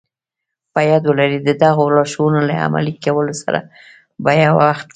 په 0.73 0.79
ياد 0.89 1.03
ولرئ 1.05 1.39
د 1.43 1.49
دغو 1.63 1.83
لارښوونو 1.95 2.39
له 2.49 2.55
عملي 2.65 2.93
کولو 3.05 3.33
سره 3.43 3.59
په 4.23 4.31
يوه 4.43 4.55
وخت 4.69 4.85
کې. 4.87 4.89